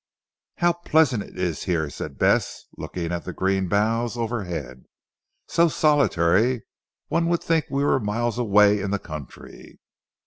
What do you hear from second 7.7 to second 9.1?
were miles away in the